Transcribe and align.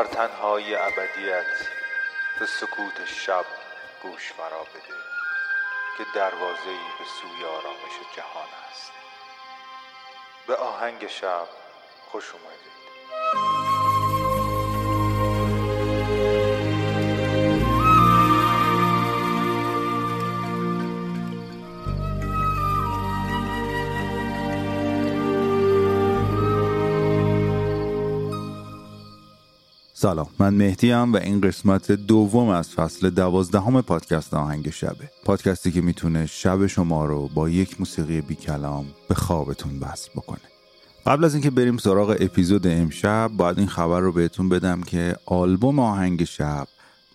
در 0.00 0.06
تنهای 0.06 0.74
ابدیت 0.74 1.68
به 2.38 2.46
سکوت 2.46 3.04
شب 3.06 3.44
گوش 4.02 4.32
فرا 4.32 4.62
بده 4.62 4.94
که 5.98 6.04
دروازه‌ای 6.14 6.86
به 6.98 7.04
سوی 7.20 7.44
آرامش 7.44 8.16
جهان 8.16 8.48
است. 8.70 8.92
به 10.46 10.56
آهنگ 10.56 11.06
شب 11.06 11.48
خوش 12.10 12.24
اومدید. 12.32 13.59
سلام. 30.02 30.26
من 30.38 30.54
مهدی 30.54 30.92
و 30.92 31.16
این 31.16 31.40
قسمت 31.40 31.92
دوم 31.92 32.48
از 32.48 32.70
فصل 32.70 33.10
دوازدهم 33.10 33.80
پادکست 33.82 34.34
آهنگ 34.34 34.70
شبه. 34.70 35.10
پادکستی 35.24 35.72
که 35.72 35.80
می‌تونه 35.80 36.26
شب 36.26 36.66
شما 36.66 37.04
رو 37.04 37.28
با 37.34 37.48
یک 37.48 37.80
موسیقی 37.80 38.20
بی 38.20 38.34
کلام 38.34 38.86
به 39.08 39.14
خوابتون 39.14 39.78
وصل 39.78 40.10
بکنه. 40.16 40.40
قبل 41.06 41.24
از 41.24 41.34
اینکه 41.34 41.50
بریم 41.50 41.76
سراغ 41.76 42.16
اپیزود 42.20 42.66
امشب 42.66 43.30
باید 43.36 43.58
این 43.58 43.68
خبر 43.68 44.00
رو 44.00 44.12
بهتون 44.12 44.48
بدم 44.48 44.82
که 44.82 45.16
آلبوم 45.26 45.78
آهنگ 45.78 46.24
شب 46.24 46.66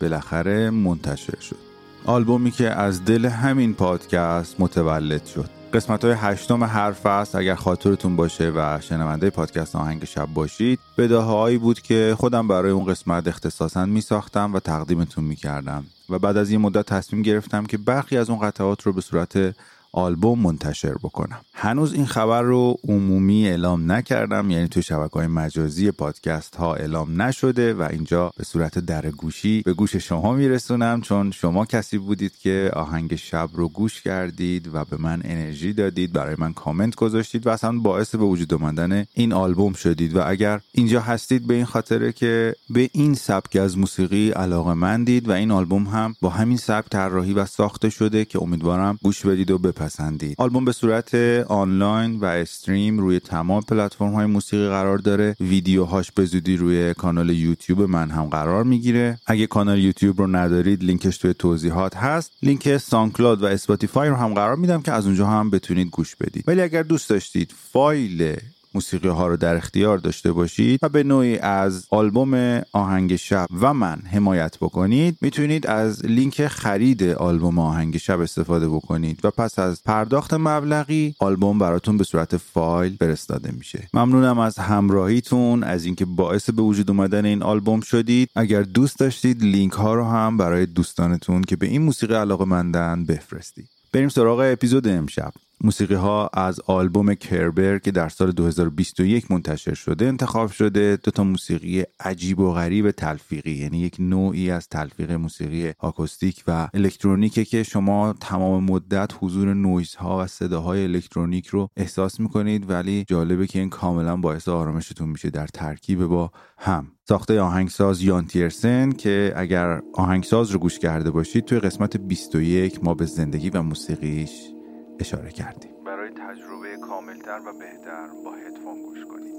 بالاخره 0.02 0.70
منتشر 0.70 1.40
شد. 1.40 1.65
آلبومی 2.06 2.52
که 2.52 2.70
از 2.70 3.06
دل 3.06 3.26
همین 3.26 3.74
پادکست 3.74 4.56
متولد 4.60 5.26
شد. 5.26 5.50
قسمت 5.74 6.06
های 6.06 6.14
هشتم 6.18 6.64
هر 6.64 6.92
فصل 6.92 7.38
اگر 7.38 7.56
خاطرتون 7.56 8.16
باشه 8.16 8.52
و 8.56 8.80
شنونده 8.82 9.30
پادکست 9.30 9.76
آهنگ 9.76 10.06
شب 10.06 10.28
باشید 10.34 10.80
بداهایی 10.98 11.58
بود 11.58 11.82
که 11.82 12.16
خودم 12.18 12.48
برای 12.48 12.72
اون 12.72 12.86
قسمت 12.86 13.28
اختصاصا 13.28 13.86
می 13.86 14.02
ساختم 14.02 14.54
و 14.54 14.60
تقدیمتون 14.60 15.24
می 15.24 15.36
کردم 15.36 15.86
و 16.10 16.20
بعد 16.20 16.38
از 16.38 16.50
این 16.50 16.62
مدت 16.62 16.86
تصمیم 16.86 17.22
گرفتم 17.22 17.66
که 17.66 17.78
برخی 17.78 18.18
از 18.18 18.30
اون 18.30 18.40
قطعات 18.40 18.82
رو 18.82 18.94
به 18.94 19.02
صورت 19.02 19.56
آلبوم 19.96 20.40
منتشر 20.40 20.94
بکنم. 20.94 21.40
هنوز 21.54 21.94
این 21.94 22.06
خبر 22.06 22.42
رو 22.42 22.78
عمومی 22.88 23.48
اعلام 23.48 23.92
نکردم 23.92 24.50
یعنی 24.52 24.68
توی 24.68 24.84
شبکه 24.84 25.14
های 25.14 25.28
مجازی 25.28 25.92
پادکست 25.92 26.56
ها 26.56 26.76
اعلام 26.76 27.22
نشده 27.22 27.74
و 27.74 27.88
اینجا 27.92 28.32
به 28.38 28.44
صورت 28.44 28.80
در 28.80 29.10
گوشی 29.10 29.62
به 29.62 29.74
گوش 29.74 29.96
شما 29.96 30.34
میرسونم 30.34 31.02
چون 31.02 31.32
شما 31.32 31.66
کسی 31.66 31.98
بودید 31.98 32.38
که 32.38 32.72
آهنگ 32.74 33.16
شب 33.16 33.50
رو 33.54 33.70
گوش 33.70 34.02
کردید 34.02 34.70
و 34.74 34.86
به 34.86 34.98
من 34.98 35.22
انرژی 35.26 35.74
دادید 35.74 36.14
برای 36.14 36.36
من 36.38 36.54
کامنت 36.54 36.96
گذاشتید 36.96 37.48
و 37.48 37.50
اصلا 37.50 37.72
باعث 37.72 38.16
به 38.16 38.24
وجود 38.24 38.54
آمدن 38.54 39.06
این 39.14 39.34
آلبوم 39.34 39.74
شدید. 39.74 40.16
و 40.16 40.22
اگر 40.28 40.62
اینجا 40.72 41.02
هستید 41.02 41.48
به 41.48 41.54
این 41.54 41.66
خاطره 41.66 42.12
که 42.12 42.56
به 42.70 42.90
این 42.94 43.14
سبک 43.14 43.56
از 43.56 43.78
موسیقی 43.78 44.30
علاقه 44.30 44.74
مندید 44.74 45.30
و 45.30 45.32
این 45.32 45.52
آلبوم 45.52 45.84
هم 45.84 46.16
با 46.22 46.30
همین 46.30 46.58
سبک 46.58 46.90
طراحی 46.90 47.34
و 47.34 47.46
ساخته 47.46 47.90
شده 47.90 48.26
که 48.26 48.42
امیدوارم 48.42 49.00
گوش 49.04 49.26
بدید 49.26 49.52
و 49.52 49.58
بپسندید 49.86 50.36
آلبوم 50.38 50.66
به 50.66 50.72
صورت 50.72 51.16
آنلاین 51.48 52.20
و 52.20 52.26
stream 52.26 53.00
روی 53.00 53.20
تمام 53.20 53.62
پلتفرم 53.62 54.14
های 54.14 54.26
موسیقی 54.26 54.68
قرار 54.68 54.98
داره. 54.98 55.36
ویدیوهاش 55.40 56.12
به 56.12 56.26
زودی 56.26 56.58
روی 56.58 56.94
کانال 56.94 57.30
یوتیوب 57.30 57.82
من 57.82 58.10
هم 58.10 58.26
قرار 58.26 58.64
می‌گیره. 58.64 59.20
اگه 59.26 59.48
کانال 59.48 59.80
یوتیوب 59.80 60.22
رو 60.22 60.28
ندارید 60.28 60.84
لینکش 60.84 61.18
توی 61.18 61.34
توضیحات 61.34 61.98
هست. 61.98 62.32
لینک 62.44 62.78
SoundCloud 62.78 63.44
و 63.44 63.46
Spotify 63.46 64.10
رو 64.10 64.16
هم 64.16 64.34
قرار 64.34 64.56
میدم 64.56 64.82
که 64.82 64.92
از 64.92 65.06
اونجا 65.06 65.28
هم 65.28 65.50
بتونید 65.50 65.90
گوش 65.90 66.16
بدید. 66.16 66.44
ولی 66.48 66.62
اگر 66.62 66.84
دوست 66.84 67.10
داشتید 67.10 67.54
فایل 67.72 68.36
موسیقی 68.76 69.08
ها 69.08 69.28
رو 69.28 69.38
در 69.38 69.56
اختیار 69.56 69.98
داشته 69.98 70.32
باشید 70.32 70.80
و 70.84 70.90
به 70.90 71.04
نوعی 71.04 71.38
از 71.38 71.88
آلبوم 71.90 72.62
آهنگ 72.72 73.16
شب 73.16 73.48
و 73.62 73.74
من 73.74 74.00
حمایت 74.12 74.58
بکنید 74.58 75.18
می‌تونید 75.22 75.68
از 75.68 76.06
لینک 76.06 76.48
خرید 76.48 77.04
آلبوم 77.04 77.60
آهنگ 77.60 77.98
شب 77.98 78.20
استفاده 78.20 78.70
بکنید 78.70 79.20
و 79.24 79.32
پس 79.32 79.60
از 79.60 79.84
پرداخت 79.84 80.34
مبلغی 80.34 81.16
آلبوم 81.20 81.60
براتون 81.60 81.98
به 81.98 82.04
صورت 82.04 82.38
فایل 82.38 82.96
فرستاده 83.00 83.52
میشه. 83.52 83.88
ممنونم 83.94 84.40
از 84.40 84.58
همراهیتون 84.58 85.64
از 85.64 85.86
اینکه 85.86 86.06
باعث 86.06 86.50
به 86.50 86.62
وجود 86.62 86.90
اومدن 86.90 87.26
این 87.26 87.44
آلبوم 87.44 87.82
شدید. 87.82 88.30
اگر 88.36 88.62
دوست 88.62 89.00
داشتید 89.00 89.44
لینک 89.44 89.74
ها 89.74 89.94
رو 89.94 90.06
هم 90.06 90.38
برای 90.38 90.66
دوستانتون 90.66 91.42
که 91.42 91.56
به 91.56 91.68
این 91.68 91.82
موسیقی 91.82 92.14
علاقه 92.14 92.46
مندن 92.46 93.06
بفرستید. 93.06 93.70
بریم 93.94 94.10
سراغ 94.10 94.40
اپیزود 94.40 94.88
امشب. 94.88 95.34
موسیقی 95.62 95.94
ها 95.94 96.30
از 96.34 96.60
آلبوم 96.60 97.14
کربر 97.14 97.78
که 97.78 97.92
در 97.92 98.10
سال 98.10 98.32
2021 98.32 99.32
منتشر 99.32 99.74
شده 99.74 100.06
انتخاب 100.06 100.52
شده 100.52 100.98
دو 101.04 101.12
تا 101.12 101.24
موسیقی 101.24 101.84
عجیب 102.00 102.40
و 102.40 102.54
غریب 102.54 102.92
تلفیقی. 102.92 103.52
یعنی 103.52 103.80
یک 103.80 103.96
نوعی 104.00 104.52
از 104.52 104.70
تلفیق 104.70 105.12
موسیقی 105.12 105.74
آکوستیک 105.80 106.44
و 106.48 106.68
الکترونیکه 106.74 107.46
که 107.46 107.64
شما 107.64 108.14
تمام 108.20 108.64
مدت 108.64 109.12
حضور 109.22 109.54
نویز 109.54 109.96
ها 109.96 110.24
و 110.24 110.28
صداهای 110.28 110.84
الکترونیک 110.84 111.48
رو 111.48 111.70
احساس 111.78 112.20
می‌کنید 112.20 112.70
ولی 112.70 113.06
جالبه 113.08 113.48
که 113.48 113.60
این 113.60 113.70
کاملا 113.70 114.18
باعث 114.18 114.48
آرامشتون 114.48 115.10
میشه 115.10 115.30
در 115.30 115.48
ترکیب 115.48 116.06
با 116.06 116.32
هم. 116.58 116.88
ساخته 117.08 117.42
آهنگساز 117.42 118.02
یان 118.02 118.26
تیرسن 118.28 118.92
که 118.92 119.34
اگر 119.36 119.82
آهنگساز 119.94 120.52
رو 120.52 120.60
گوش 120.60 120.80
کرده 120.80 121.12
باشید 121.12 121.46
توی 121.46 121.60
قسمت 121.60 121.98
21 121.98 122.84
ما 122.84 122.94
به 122.94 123.06
زندگی 123.06 123.50
و 123.50 123.62
موسیقیش 123.62 124.55
اشاره 125.00 125.32
کردیم. 125.32 125.72
برای 125.86 126.10
تجربه 126.10 126.78
کاملتر 126.78 127.42
و 127.46 127.54
بهتر 127.54 128.08
با 128.26 128.32
هدفون 128.32 128.82
گوش 128.82 129.06
کنید. 129.06 129.36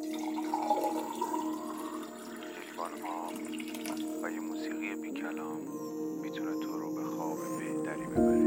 بانها 2.77 3.31
و 4.22 4.31
یه 4.31 4.41
موسیقی 4.41 4.94
بی 5.03 5.11
کلام 5.11 5.61
می‌تونه 6.22 6.50
تو 6.50 6.78
رو 6.78 6.94
به 6.94 7.05
خواب 7.05 7.39
بهتری 7.59 8.06
ببره. 8.06 8.47